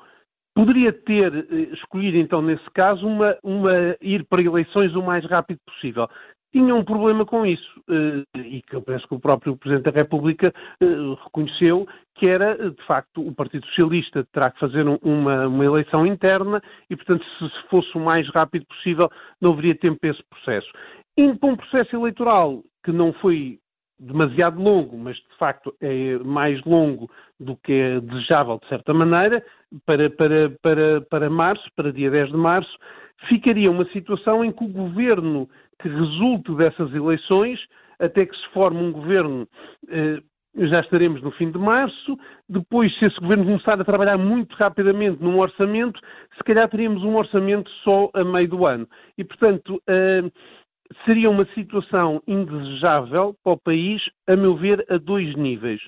Poderia 0.55 0.93
ter 0.93 1.35
eh, 1.35 1.55
escolhido, 1.73 2.17
então, 2.17 2.41
nesse 2.41 2.69
caso, 2.71 3.05
uma, 3.05 3.37
uma, 3.43 3.73
ir 4.01 4.23
para 4.23 4.41
eleições 4.41 4.95
o 4.95 5.03
mais 5.03 5.25
rápido 5.25 5.59
possível. 5.65 6.07
Tinha 6.53 6.73
um 6.73 6.85
problema 6.85 7.25
com 7.25 7.45
isso, 7.45 7.83
eh, 7.89 8.39
e 8.39 8.61
que 8.61 8.73
eu 8.73 8.81
penso 8.81 9.05
que 9.05 9.15
o 9.15 9.19
próprio 9.19 9.57
Presidente 9.57 9.91
da 9.91 9.91
República 9.91 10.53
eh, 10.79 10.85
reconheceu, 11.25 11.85
que 12.15 12.25
era, 12.25 12.71
de 12.71 12.81
facto, 12.85 13.21
o 13.21 13.35
Partido 13.35 13.65
Socialista 13.67 14.25
terá 14.31 14.49
que 14.49 14.59
fazer 14.59 14.87
uma, 14.87 15.45
uma 15.47 15.65
eleição 15.65 16.07
interna 16.07 16.63
e, 16.89 16.95
portanto, 16.95 17.25
se 17.37 17.67
fosse 17.69 17.93
o 17.97 17.99
mais 17.99 18.25
rápido 18.29 18.65
possível, 18.67 19.11
não 19.41 19.51
haveria 19.51 19.75
tempo 19.75 19.99
para 19.99 20.11
esse 20.11 20.23
processo. 20.29 20.71
Indo 21.17 21.37
para 21.37 21.49
um 21.49 21.57
processo 21.57 21.93
eleitoral 21.93 22.63
que 22.85 22.93
não 22.93 23.11
foi 23.11 23.59
demasiado 23.99 24.61
longo, 24.61 24.97
mas 24.97 25.15
de 25.15 25.37
facto 25.37 25.73
é 25.81 26.17
mais 26.19 26.61
longo 26.65 27.09
do 27.39 27.55
que 27.57 27.73
é 27.73 27.99
desejável 27.99 28.59
de 28.61 28.67
certa 28.67 28.93
maneira, 28.93 29.43
para, 29.85 30.09
para, 30.09 30.49
para, 30.61 31.01
para 31.01 31.29
março, 31.29 31.63
para 31.75 31.91
dia 31.91 32.11
10 32.11 32.29
de 32.29 32.37
março, 32.37 32.77
ficaria 33.27 33.71
uma 33.71 33.85
situação 33.85 34.43
em 34.43 34.51
que 34.51 34.63
o 34.63 34.67
governo 34.67 35.49
que 35.81 35.89
resulte 35.89 36.53
dessas 36.55 36.93
eleições, 36.93 37.59
até 37.99 38.25
que 38.25 38.35
se 38.35 38.47
forme 38.49 38.77
um 38.77 38.91
governo, 38.91 39.47
eh, 39.89 40.21
já 40.57 40.79
estaremos 40.79 41.21
no 41.21 41.31
fim 41.31 41.51
de 41.51 41.57
março, 41.57 42.17
depois, 42.47 42.97
se 42.97 43.05
esse 43.05 43.19
governo 43.19 43.45
começar 43.45 43.79
a 43.79 43.83
trabalhar 43.83 44.17
muito 44.17 44.53
rapidamente 44.55 45.21
num 45.21 45.39
orçamento, 45.39 45.99
se 46.37 46.43
calhar 46.43 46.69
teríamos 46.69 47.03
um 47.03 47.15
orçamento 47.15 47.69
só 47.83 48.09
a 48.13 48.23
meio 48.23 48.47
do 48.47 48.65
ano. 48.65 48.87
E, 49.17 49.23
portanto, 49.23 49.81
eh, 49.87 50.23
seria 51.05 51.29
uma 51.29 51.45
situação 51.53 52.21
indesejável 52.27 53.35
para 53.43 53.53
o 53.53 53.59
país, 53.59 54.01
a 54.27 54.35
meu 54.35 54.55
ver, 54.55 54.85
a 54.89 54.97
dois 54.97 55.35
níveis. 55.35 55.81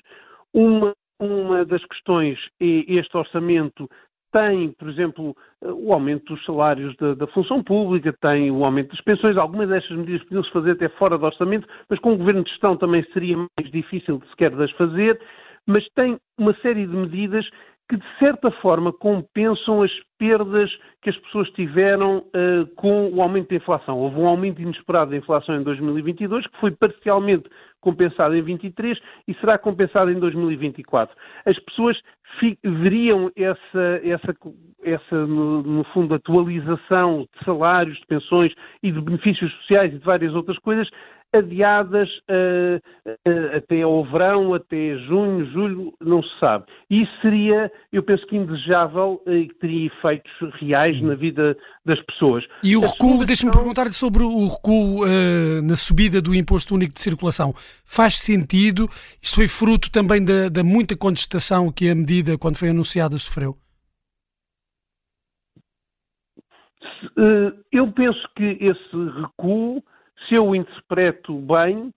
Uma, 0.52 0.94
uma 1.20 1.64
das 1.64 1.84
questões 1.84 2.38
é 2.60 2.84
este 2.88 3.16
orçamento 3.16 3.88
tem, 4.32 4.72
por 4.72 4.88
exemplo, 4.88 5.34
o 5.62 5.92
aumento 5.92 6.34
dos 6.34 6.44
salários 6.44 6.94
da, 6.96 7.14
da, 7.14 7.26
função 7.28 7.62
pública, 7.62 8.14
tem 8.20 8.50
o 8.50 8.64
aumento 8.64 8.90
das 8.90 9.00
pensões. 9.00 9.36
Algumas 9.36 9.68
destas 9.68 9.96
medidas 9.96 10.22
podiam-se 10.24 10.52
fazer 10.52 10.72
até 10.72 10.88
fora 10.90 11.16
do 11.16 11.24
orçamento, 11.24 11.66
mas 11.88 11.98
com 12.00 12.12
o 12.12 12.18
governo 12.18 12.44
de 12.44 12.50
gestão 12.50 12.76
também 12.76 13.02
seria 13.12 13.36
mais 13.36 13.70
difícil 13.72 14.18
de 14.18 14.28
sequer 14.28 14.50
das 14.50 14.70
fazer. 14.72 15.18
Mas 15.66 15.86
tem 15.94 16.18
uma 16.38 16.54
série 16.60 16.86
de 16.86 16.94
medidas 16.94 17.48
que, 17.88 17.96
de 17.96 18.18
certa 18.18 18.50
forma, 18.50 18.92
compensam 18.92 19.82
as 19.82 19.90
perdas 20.18 20.70
que 21.00 21.08
as 21.08 21.16
pessoas 21.16 21.48
tiveram 21.50 22.18
uh, 22.18 22.66
com 22.76 23.08
o 23.08 23.22
aumento 23.22 23.48
da 23.48 23.56
inflação. 23.56 23.98
Houve 23.98 24.16
um 24.16 24.26
aumento 24.26 24.60
inesperado 24.60 25.12
da 25.12 25.16
inflação 25.16 25.56
em 25.56 25.62
2022, 25.62 26.46
que 26.46 26.60
foi 26.60 26.70
parcialmente 26.72 27.48
compensado 27.80 28.34
em 28.34 28.42
2023 28.42 28.98
e 29.28 29.34
será 29.34 29.56
compensado 29.56 30.10
em 30.10 30.18
2024. 30.18 31.16
As 31.46 31.58
pessoas 31.60 31.98
veriam 32.62 33.30
essa, 33.36 34.00
essa, 34.04 34.36
essa 34.82 35.26
no, 35.26 35.62
no, 35.62 35.84
fundo, 35.84 36.14
atualização 36.14 37.26
de 37.32 37.44
salários, 37.44 37.96
de 37.98 38.06
pensões 38.06 38.52
e 38.82 38.92
de 38.92 39.00
benefícios 39.00 39.50
sociais 39.58 39.94
e 39.94 39.98
de 39.98 40.04
várias 40.04 40.34
outras 40.34 40.58
coisas 40.58 40.88
adiadas 41.32 42.08
uh, 42.30 42.80
uh, 43.06 43.56
até 43.56 43.82
ao 43.82 44.04
verão, 44.04 44.54
até 44.54 44.96
junho, 45.06 45.44
julho, 45.52 45.92
não 46.00 46.22
se 46.22 46.38
sabe. 46.38 46.64
E 46.90 47.02
isso 47.02 47.12
seria, 47.20 47.70
eu 47.92 48.02
penso 48.02 48.26
que 48.26 48.36
indesejável 48.36 49.22
e 49.26 49.48
que 49.48 49.54
teria 49.54 49.86
efeitos 49.86 50.32
reais 50.60 51.00
na 51.02 51.14
vida 51.14 51.56
das 51.84 52.00
pessoas. 52.02 52.44
E 52.62 52.76
o 52.76 52.80
recuo, 52.80 53.24
deixe-me 53.24 53.52
perguntar-lhe 53.52 53.92
sobre 53.92 54.22
o 54.22 54.46
recuo 54.46 55.04
uh, 55.04 55.62
na 55.62 55.76
subida 55.76 56.22
do 56.22 56.34
imposto 56.34 56.74
único 56.74 56.94
de 56.94 57.00
circulação. 57.00 57.52
Faz 57.84 58.18
sentido? 58.18 58.88
Isto 59.22 59.36
foi 59.36 59.48
fruto 59.48 59.90
também 59.90 60.24
da, 60.24 60.48
da 60.48 60.64
muita 60.64 60.96
contestação 60.96 61.70
que 61.70 61.90
a 61.90 61.94
medida, 61.94 62.38
quando 62.38 62.56
foi 62.56 62.70
anunciada, 62.70 63.18
sofreu? 63.18 63.56
Eu 67.72 67.90
penso 67.92 68.20
que 68.36 68.58
esse 68.60 69.20
recuo 69.20 69.82
se 70.28 70.34
eu 70.34 70.46
o 70.46 70.54
interpreto 70.54 71.34
bem, 71.40 71.88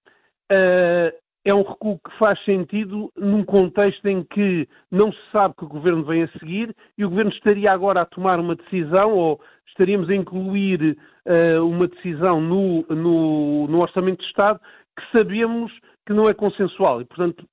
uh, 0.52 1.22
é 1.44 1.54
um 1.54 1.64
recuo 1.64 2.00
que 2.00 2.18
faz 2.18 2.44
sentido 2.46 3.12
num 3.18 3.44
contexto 3.44 4.06
em 4.06 4.24
que 4.24 4.68
não 4.92 5.12
se 5.12 5.20
sabe 5.32 5.56
que 5.56 5.66
o 5.66 5.70
governo 5.70 6.04
vem 6.04 6.24
a 6.24 6.32
seguir 6.40 6.76
e 6.98 7.04
o 7.04 7.10
governo 7.10 7.32
estaria 7.32 7.72
agora 7.72 8.02
a 8.02 8.06
tomar 8.06 8.40
uma 8.40 8.56
decisão 8.56 9.12
ou 9.14 9.42
estaríamos 9.68 10.10
a 10.10 10.16
incluir 10.16 10.98
uh, 11.26 11.66
uma 11.66 11.88
decisão 11.88 12.40
no, 12.40 12.86
no, 12.90 13.68
no, 13.68 13.80
Orçamento 13.80 14.20
de 14.20 14.28
Estado 14.28 14.60
que 14.96 15.18
sabemos 15.18 15.72
que 16.06 16.14
não 16.14 16.30
é 16.30 16.34
consensual. 16.34 17.02
E, 17.02 17.06
portanto, 17.06 17.44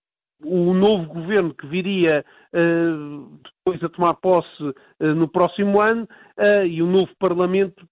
o 0.45 0.75
novo 0.75 1.07
governo 1.07 1.55
que 1.55 1.67
viria 1.67 2.25
uh, 2.53 3.41
depois 3.43 3.83
a 3.83 3.89
tomar 3.89 4.15
posse 4.15 4.63
uh, 4.63 4.75
no 5.15 5.29
próximo 5.29 5.81
ano 5.81 6.07
e 6.69 6.81
o 6.81 6.87
novo 6.87 7.11
Parlamento 7.19 7.85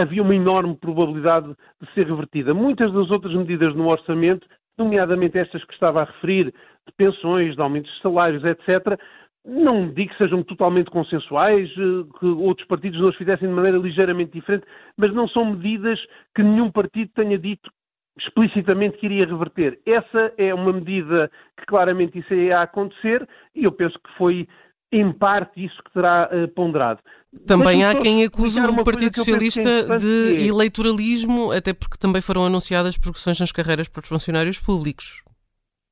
havia 0.00 0.22
uma 0.22 0.34
enorme 0.34 0.76
probabilidade 0.76 1.54
de 1.80 1.92
ser 1.94 2.06
revertida. 2.06 2.54
Muitas 2.54 2.92
das 2.92 3.10
outras 3.10 3.34
medidas 3.34 3.74
no 3.74 3.88
orçamento, 3.88 4.46
nomeadamente 4.78 5.38
estas 5.38 5.64
que 5.64 5.72
estava 5.72 6.02
a 6.02 6.04
referir, 6.04 6.46
de 6.46 6.92
pensões, 6.96 7.54
de 7.54 7.62
aumentos 7.62 7.92
de 7.94 8.02
salários, 8.02 8.44
etc., 8.44 8.98
não 9.44 9.88
digo 9.88 10.10
que 10.10 10.18
sejam 10.18 10.42
totalmente 10.42 10.90
consensuais, 10.90 11.70
eh, 11.70 12.18
que 12.18 12.26
outros 12.26 12.66
partidos 12.68 13.00
não 13.00 13.08
as 13.08 13.16
fizessem 13.16 13.48
de 13.48 13.54
maneira 13.54 13.78
ligeiramente 13.78 14.32
diferente, 14.32 14.66
mas 14.96 15.14
não 15.14 15.26
são 15.28 15.44
medidas 15.46 15.98
que 16.34 16.42
nenhum 16.42 16.70
partido 16.70 17.10
tenha 17.14 17.38
dito 17.38 17.70
explicitamente 18.18 18.98
que 18.98 19.06
iria 19.06 19.26
reverter. 19.26 19.78
Essa 19.86 20.32
é 20.36 20.52
uma 20.52 20.72
medida 20.72 21.30
que 21.56 21.64
claramente 21.64 22.18
isso 22.18 22.34
ia 22.34 22.60
acontecer 22.60 23.26
e 23.54 23.64
eu 23.64 23.72
penso 23.72 23.98
que 23.98 24.12
foi 24.18 24.46
em 24.92 25.12
parte 25.12 25.64
isso 25.64 25.76
que 25.84 25.92
terá 25.92 26.28
uh, 26.32 26.48
ponderado. 26.48 27.00
Também 27.46 27.84
há 27.84 27.94
quem 27.94 28.24
acuse 28.24 28.60
o 28.60 28.84
Partido 28.84 29.12
é 29.12 29.14
Socialista 29.14 29.98
de 29.98 30.36
é... 30.36 30.46
eleitoralismo, 30.48 31.52
até 31.52 31.72
porque 31.72 31.96
também 31.96 32.20
foram 32.20 32.44
anunciadas 32.44 32.98
progressões 32.98 33.38
nas 33.38 33.52
carreiras 33.52 33.88
para 33.88 34.02
os 34.02 34.08
funcionários 34.08 34.58
públicos. 34.58 35.22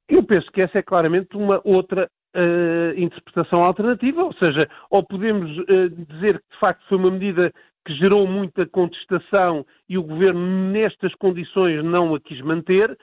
Eu 0.08 0.24
penso 0.24 0.50
que 0.50 0.60
essa 0.60 0.78
é 0.78 0.82
claramente 0.82 1.36
uma 1.36 1.60
outra 1.64 2.10
uh, 2.34 2.98
interpretação 2.98 3.62
alternativa, 3.62 4.24
ou 4.24 4.32
seja, 4.34 4.68
ou 4.90 5.04
podemos 5.04 5.50
uh, 5.58 5.90
dizer 6.08 6.40
que 6.40 6.54
de 6.54 6.58
facto 6.58 6.82
foi 6.88 6.98
uma 6.98 7.10
medida 7.10 7.52
que 7.86 7.94
gerou 7.94 8.26
muita 8.26 8.66
contestação 8.66 9.64
e 9.88 9.96
o 9.96 10.02
governo 10.02 10.72
nestas 10.72 11.14
condições 11.14 11.84
não 11.84 12.14
a 12.14 12.20
quis 12.20 12.40
manter, 12.40 12.98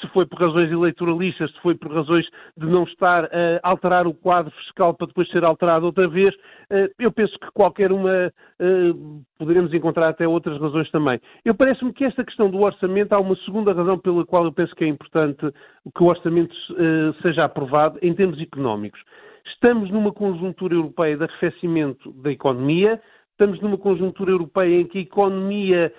se 0.00 0.06
foi 0.08 0.26
por 0.26 0.40
razões 0.40 0.70
eleitoralistas, 0.70 1.50
se 1.52 1.60
foi 1.60 1.74
por 1.74 1.92
razões 1.92 2.26
de 2.56 2.66
não 2.66 2.84
estar 2.84 3.24
a 3.24 3.60
alterar 3.62 4.06
o 4.06 4.14
quadro 4.14 4.52
fiscal 4.52 4.94
para 4.94 5.06
depois 5.06 5.28
ser 5.30 5.44
alterado 5.44 5.86
outra 5.86 6.06
vez, 6.08 6.34
eh, 6.70 6.90
eu 6.98 7.10
penso 7.12 7.38
que 7.38 7.50
qualquer 7.52 7.92
uma 7.92 8.32
eh, 8.58 8.92
poderemos 9.38 9.72
encontrar 9.74 10.08
até 10.08 10.26
outras 10.26 10.60
razões 10.60 10.90
também. 10.90 11.20
Eu 11.44 11.54
parece-me 11.54 11.92
que 11.92 12.04
esta 12.04 12.24
questão 12.24 12.50
do 12.50 12.60
orçamento 12.60 13.12
há 13.12 13.20
uma 13.20 13.36
segunda 13.36 13.72
razão 13.72 13.98
pela 13.98 14.24
qual 14.24 14.44
eu 14.44 14.52
penso 14.52 14.74
que 14.74 14.84
é 14.84 14.88
importante 14.88 15.50
que 15.94 16.02
o 16.02 16.06
orçamento 16.06 16.54
eh, 16.78 17.12
seja 17.22 17.44
aprovado 17.44 17.98
em 18.02 18.14
termos 18.14 18.40
económicos. 18.40 19.00
Estamos 19.46 19.90
numa 19.90 20.12
conjuntura 20.12 20.74
europeia 20.74 21.16
de 21.16 21.24
arrefecimento 21.24 22.12
da 22.22 22.30
economia, 22.30 23.00
estamos 23.32 23.60
numa 23.60 23.78
conjuntura 23.78 24.30
europeia 24.30 24.80
em 24.80 24.86
que 24.86 24.98
a 24.98 25.02
economia 25.02 25.92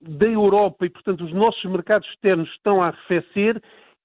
da 0.00 0.26
Europa 0.26 0.86
e, 0.86 0.90
portanto, 0.90 1.24
os 1.24 1.32
nossos 1.32 1.64
mercados 1.64 2.08
externos 2.08 2.48
estão 2.50 2.82
a 2.82 2.88
arrefecer. 2.88 3.60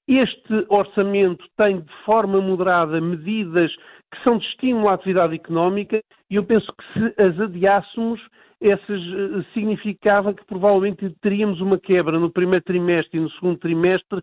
Este 0.07 0.65
orçamento 0.69 1.45
tem, 1.55 1.79
de 1.79 1.93
forma 2.05 2.41
moderada, 2.41 2.99
medidas 2.99 3.73
que 4.11 4.23
são 4.23 4.37
de 4.37 4.45
estímulo 4.45 4.89
à 4.89 4.93
atividade 4.93 5.33
económica 5.33 6.01
e 6.29 6.35
eu 6.35 6.43
penso 6.43 6.71
que 6.73 6.93
se 6.93 7.21
as 7.21 7.39
adiássemos, 7.39 8.19
essas 8.59 9.01
eh, 9.01 9.45
significava 9.53 10.33
que 10.33 10.45
provavelmente 10.45 11.09
teríamos 11.21 11.59
uma 11.61 11.77
quebra 11.77 12.19
no 12.19 12.31
primeiro 12.31 12.63
trimestre 12.63 13.19
e 13.19 13.21
no 13.21 13.29
segundo 13.31 13.59
trimestre 13.59 14.21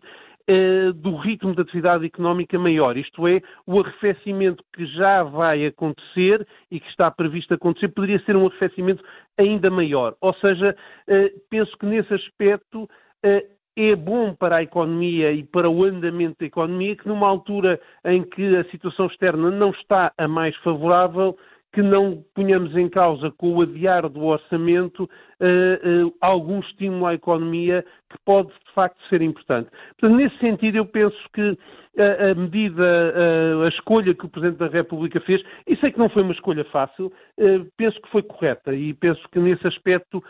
do 0.95 1.15
ritmo 1.15 1.53
da 1.55 1.61
atividade 1.61 2.05
económica 2.05 2.57
maior, 2.57 2.97
isto 2.97 3.27
é, 3.27 3.41
o 3.65 3.79
arrefecimento 3.79 4.63
que 4.73 4.85
já 4.85 5.23
vai 5.23 5.65
acontecer 5.65 6.45
e 6.69 6.79
que 6.79 6.89
está 6.89 7.09
previsto 7.11 7.53
acontecer 7.53 7.89
poderia 7.89 8.19
ser 8.25 8.35
um 8.35 8.47
arrefecimento 8.47 9.03
ainda 9.37 9.69
maior. 9.69 10.15
Ou 10.21 10.33
seja, 10.35 10.75
eh, 11.07 11.31
penso 11.49 11.77
que 11.77 11.85
nesse 11.85 12.13
aspecto 12.13 12.89
eh, 13.23 13.45
é 13.75 13.95
bom 13.95 14.35
para 14.35 14.57
a 14.57 14.63
economia 14.63 15.31
e 15.31 15.43
para 15.43 15.69
o 15.69 15.83
andamento 15.83 16.37
da 16.39 16.45
economia 16.45 16.95
que 16.95 17.07
numa 17.07 17.27
altura 17.27 17.79
em 18.05 18.23
que 18.23 18.55
a 18.55 18.63
situação 18.65 19.05
externa 19.07 19.49
não 19.49 19.71
está 19.71 20.11
a 20.17 20.27
mais 20.27 20.55
favorável, 20.57 21.37
que 21.73 21.81
não 21.81 22.23
ponhamos 22.35 22.75
em 22.75 22.89
causa 22.89 23.31
com 23.31 23.55
o 23.55 23.61
adiar 23.61 24.07
do 24.09 24.25
orçamento 24.25 25.03
uh, 25.03 26.07
uh, 26.07 26.13
algum 26.19 26.59
estímulo 26.59 27.05
à 27.05 27.13
economia 27.13 27.85
que 28.09 28.17
pode 28.25 28.49
de 28.49 28.73
facto 28.73 29.01
ser 29.07 29.21
importante. 29.21 29.69
Portanto, 29.99 30.17
nesse 30.17 30.37
sentido, 30.39 30.77
eu 30.77 30.85
penso 30.85 31.17
que 31.33 31.57
a, 31.97 32.35
medida, 32.35 32.83
a, 32.83 33.65
a, 33.65 33.67
escolha 33.67 34.13
que 34.13 34.25
o 34.25 34.29
Presidente 34.29 34.59
da 34.59 34.67
República 34.67 35.19
fez, 35.21 35.41
e 35.67 35.75
sei 35.77 35.91
que 35.91 35.99
não 35.99 36.09
foi 36.09 36.23
uma 36.23 36.33
escolha 36.33 36.63
fácil, 36.65 37.07
uh, 37.07 37.67
penso 37.77 38.01
que 38.01 38.09
foi 38.09 38.23
correta 38.23 38.73
e 38.73 38.93
penso 38.93 39.21
que 39.31 39.39
nesse 39.39 39.67
aspecto 39.67 40.23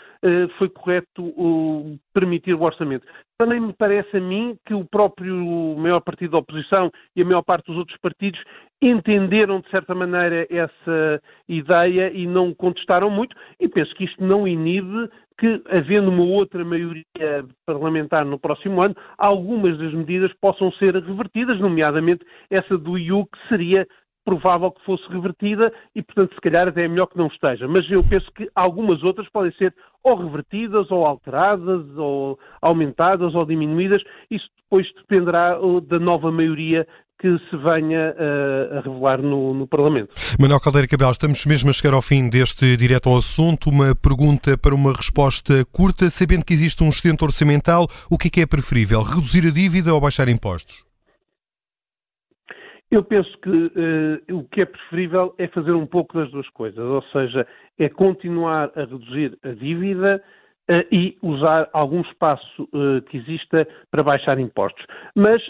foi 0.57 0.69
correto 0.69 1.33
permitir 2.13 2.53
o 2.53 2.61
orçamento. 2.61 3.05
Também 3.37 3.59
me 3.59 3.73
parece 3.73 4.17
a 4.17 4.19
mim 4.19 4.55
que 4.65 4.73
o 4.73 4.85
próprio 4.85 5.75
maior 5.77 5.99
partido 5.99 6.31
da 6.31 6.37
oposição 6.37 6.91
e 7.15 7.21
a 7.21 7.25
maior 7.25 7.41
parte 7.41 7.65
dos 7.65 7.77
outros 7.77 7.97
partidos 7.99 8.39
entenderam 8.81 9.59
de 9.59 9.69
certa 9.69 9.95
maneira 9.95 10.45
essa 10.49 11.21
ideia 11.47 12.11
e 12.13 12.27
não 12.27 12.53
contestaram 12.53 13.09
muito, 13.09 13.35
e 13.59 13.67
penso 13.67 13.93
que 13.95 14.05
isto 14.05 14.23
não 14.23 14.47
inibe 14.47 15.09
que, 15.41 15.59
havendo 15.71 16.11
uma 16.11 16.23
outra 16.23 16.63
maioria 16.63 17.03
parlamentar 17.65 18.23
no 18.23 18.37
próximo 18.37 18.79
ano, 18.79 18.95
algumas 19.17 19.75
das 19.75 19.91
medidas 19.91 20.31
possam 20.39 20.71
ser 20.73 20.93
revertidas, 20.93 21.59
nomeadamente 21.59 22.23
essa 22.47 22.77
do 22.77 22.95
IU, 22.95 23.25
que 23.25 23.47
seria 23.49 23.87
provável 24.23 24.71
que 24.71 24.85
fosse 24.85 25.03
revertida 25.09 25.73
e, 25.95 26.03
portanto, 26.03 26.35
se 26.35 26.41
calhar 26.41 26.67
até 26.67 26.85
é 26.85 26.87
melhor 26.87 27.07
que 27.07 27.17
não 27.17 27.25
esteja. 27.25 27.67
Mas 27.67 27.89
eu 27.89 28.01
penso 28.07 28.31
que 28.33 28.47
algumas 28.53 29.01
outras 29.01 29.27
podem 29.29 29.51
ser 29.53 29.73
ou 30.03 30.15
revertidas, 30.15 30.91
ou 30.91 31.07
alteradas, 31.07 31.97
ou 31.97 32.37
aumentadas, 32.61 33.33
ou 33.33 33.43
diminuídas. 33.43 34.03
Isso 34.29 34.47
depois 34.63 34.87
dependerá 34.93 35.59
uh, 35.59 35.81
da 35.81 35.97
nova 35.97 36.31
maioria 36.31 36.87
que 37.21 37.37
se 37.51 37.57
venha 37.57 38.15
uh, 38.17 38.77
a 38.79 38.81
revelar 38.81 39.21
no, 39.21 39.53
no, 39.53 39.67
Parlamento. 39.67 40.11
Manuel 40.39 40.59
Caldeira 40.59 40.87
Cabral, 40.87 41.11
estamos 41.11 41.45
mesmo 41.45 41.69
a 41.69 41.73
chegar 41.73 41.93
ao 41.93 42.01
fim 42.01 42.27
deste 42.27 42.75
direto 42.75 43.09
ao 43.09 43.17
assunto. 43.17 43.69
Uma 43.69 43.93
pergunta 43.93 44.57
para 44.57 44.73
uma 44.73 44.91
resposta 44.91 45.63
curta. 45.71 46.09
Sabendo 46.09 46.43
que 46.43 46.51
existe 46.51 46.83
um 46.83 46.89
excedente 46.89 47.23
orçamental, 47.23 47.87
o 48.09 48.17
que 48.17 48.27
é, 48.27 48.31
que 48.31 48.41
é 48.41 48.47
preferível? 48.47 49.03
Reduzir 49.03 49.47
a 49.47 49.51
dívida 49.51 49.93
ou 49.93 50.01
baixar 50.01 50.27
impostos? 50.29 50.83
Eu 52.89 53.03
penso 53.03 53.31
que 53.37 53.49
uh, 53.49 54.37
o 54.37 54.43
que 54.45 54.61
é 54.61 54.65
preferível 54.65 55.35
é 55.37 55.47
fazer 55.47 55.73
um 55.73 55.85
pouco 55.85 56.17
das 56.17 56.31
duas 56.31 56.49
coisas, 56.49 56.79
ou 56.79 57.03
seja, 57.13 57.45
é 57.77 57.87
continuar 57.87 58.71
a 58.75 58.79
reduzir 58.79 59.37
a 59.43 59.49
dívida 59.49 60.21
e 60.91 61.17
usar 61.21 61.69
algum 61.73 62.01
espaço 62.01 62.63
uh, 62.63 63.01
que 63.09 63.17
exista 63.17 63.67
para 63.89 64.03
baixar 64.03 64.39
impostos. 64.39 64.85
Mas 65.15 65.41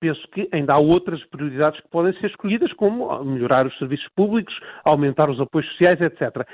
penso 0.00 0.26
que 0.28 0.48
ainda 0.52 0.74
há 0.74 0.78
outras 0.78 1.22
prioridades 1.26 1.80
que 1.80 1.88
podem 1.90 2.12
ser 2.14 2.28
escolhidas, 2.28 2.72
como 2.74 3.22
melhorar 3.24 3.66
os 3.66 3.76
serviços 3.78 4.08
públicos, 4.16 4.58
aumentar 4.84 5.28
os 5.28 5.40
apoios 5.40 5.68
sociais, 5.72 6.00
etc. 6.00 6.46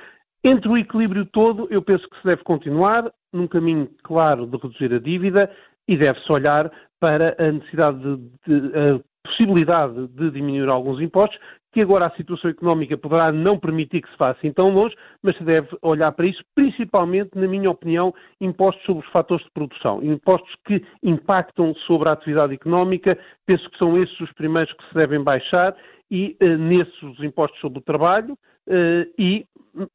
Entre 0.43 0.69
o 0.69 0.79
equilíbrio 0.79 1.27
todo, 1.27 1.67
eu 1.71 1.83
penso 1.83 2.09
que 2.09 2.17
se 2.19 2.25
deve 2.25 2.43
continuar 2.43 3.13
num 3.33 3.47
caminho 3.47 3.89
claro 4.03 4.47
de 4.47 4.57
reduzir 4.57 4.95
a 4.95 4.99
dívida 4.99 5.51
e 5.89 5.97
deve-se 5.97 6.31
olhar 6.33 6.71
para 7.01 7.37
a 7.39 7.53
necessidade 7.53 7.99
de, 8.47 8.61
de, 8.61 9.05
possibilidade 9.27 10.07
de 10.09 10.31
diminuir 10.31 10.69
alguns 10.69 11.01
impostos, 11.01 11.39
que 11.77 11.83
agora 11.83 12.07
a 12.07 12.11
situação 12.13 12.49
económica 12.49 12.97
poderá 12.97 13.31
não 13.31 13.59
permitir 13.59 14.01
que 14.01 14.11
se 14.11 14.17
faça 14.17 14.51
tão 14.55 14.71
longe, 14.71 14.97
mas 15.23 15.37
se 15.37 15.45
deve 15.45 15.69
olhar 15.83 16.11
para 16.11 16.25
isso, 16.25 16.43
principalmente, 16.55 17.33
na 17.35 17.47
minha 17.47 17.71
opinião, 17.71 18.15
impostos 18.41 18.83
sobre 18.87 19.05
os 19.05 19.13
fatores 19.13 19.45
de 19.45 19.51
produção, 19.51 20.03
impostos 20.03 20.51
que 20.65 20.83
impactam 21.03 21.75
sobre 21.87 22.09
a 22.09 22.13
atividade 22.13 22.55
económica, 22.55 23.19
penso 23.45 23.69
que 23.69 23.77
são 23.77 24.03
esses 24.03 24.19
os 24.19 24.33
primeiros 24.33 24.73
que 24.73 24.89
se 24.89 24.95
devem 24.95 25.23
baixar 25.23 25.77
e 26.11 26.35
uh, 26.43 26.57
nesses 26.57 27.03
os 27.03 27.21
impostos 27.23 27.61
sobre 27.61 27.81
o 27.81 27.83
trabalho 27.83 28.33
uh, 28.33 29.13
e, 29.19 29.45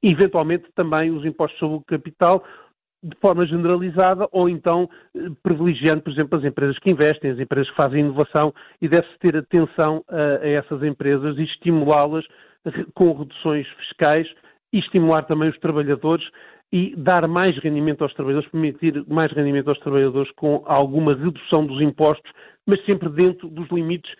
eventualmente, 0.03 0.65
também 0.75 1.09
os 1.09 1.25
impostos 1.25 1.57
sobre 1.57 1.77
o 1.77 1.81
capital, 1.81 2.43
de 3.03 3.15
forma 3.19 3.45
generalizada 3.45 4.27
ou 4.31 4.47
então 4.47 4.89
eh, 5.15 5.29
privilegiando, 5.41 6.01
por 6.01 6.11
exemplo, 6.11 6.37
as 6.37 6.45
empresas 6.45 6.77
que 6.79 6.89
investem, 6.89 7.31
as 7.31 7.39
empresas 7.39 7.69
que 7.69 7.75
fazem 7.75 8.01
inovação 8.01 8.53
e 8.81 8.87
deve-se 8.87 9.17
ter 9.19 9.35
atenção 9.35 10.03
a, 10.07 10.43
a 10.43 10.47
essas 10.47 10.83
empresas 10.83 11.37
e 11.37 11.43
estimulá-las 11.43 12.25
com 12.93 13.13
reduções 13.13 13.67
fiscais 13.69 14.27
e 14.71 14.79
estimular 14.79 15.23
também 15.23 15.49
os 15.49 15.57
trabalhadores 15.59 16.25
e 16.71 16.95
dar 16.95 17.27
mais 17.27 17.57
rendimento 17.57 18.03
aos 18.03 18.13
trabalhadores, 18.13 18.49
permitir 18.49 19.03
mais 19.07 19.31
rendimento 19.31 19.67
aos 19.67 19.79
trabalhadores 19.79 20.31
com 20.31 20.63
alguma 20.65 21.13
redução 21.13 21.65
dos 21.65 21.81
impostos, 21.81 22.31
mas 22.65 22.83
sempre 22.85 23.09
dentro 23.09 23.49
dos 23.49 23.67
limites 23.69 24.11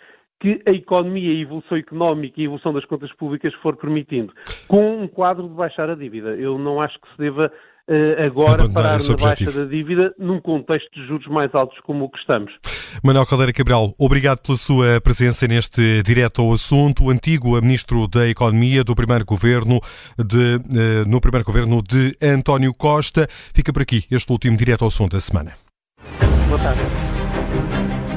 que 0.42 0.60
a 0.66 0.72
economia, 0.72 1.30
a 1.30 1.40
evolução 1.40 1.78
económica 1.78 2.34
e 2.38 2.42
a 2.42 2.46
evolução 2.46 2.74
das 2.74 2.84
contas 2.86 3.14
públicas 3.14 3.54
for 3.62 3.78
permitindo, 3.78 4.34
com 4.68 5.04
um 5.04 5.08
quadro 5.08 5.48
de 5.48 5.54
baixar 5.54 5.90
a 5.90 5.96
dívida. 5.96 6.30
Eu 6.30 6.58
não 6.58 6.82
acho 6.82 7.00
que 7.00 7.08
se 7.12 7.18
deva 7.20 7.52
uh, 7.88 8.26
agora 8.26 8.68
parar 8.68 8.98
na 9.00 9.16
baixa 9.16 9.52
da 9.52 9.66
dívida 9.66 10.14
num 10.18 10.42
contexto 10.42 10.90
de 11.00 11.06
juros 11.06 11.28
mais 11.28 11.54
altos 11.54 11.78
como 11.82 12.06
o 12.06 12.10
que 12.10 12.18
estamos. 12.18 12.52
Manuel 13.04 13.26
Caldeira 13.28 13.54
Cabral, 13.54 13.94
obrigado 14.00 14.40
pela 14.42 14.58
sua 14.58 15.00
presença 15.00 15.48
neste 15.48 16.02
direto 16.02 16.42
ao 16.42 16.52
assunto. 16.52 17.06
O 17.06 17.10
antigo 17.12 17.62
Ministro 17.62 18.08
da 18.08 18.28
Economia 18.28 18.84
do 18.84 18.96
primeiro 18.96 19.24
governo 19.24 19.80
de, 20.18 20.56
uh, 20.56 21.08
no 21.08 21.22
primeiro 21.22 21.46
governo 21.46 21.84
de 21.84 22.18
António 22.20 22.74
Costa. 22.74 23.28
Fica 23.54 23.72
por 23.72 23.84
aqui 23.84 24.06
este 24.10 24.32
último 24.32 24.58
direto 24.58 24.82
ao 24.82 24.88
assunto 24.88 25.12
da 25.12 25.20
semana. 25.20 25.52
Boa 26.50 26.60
tarde. 26.60 28.11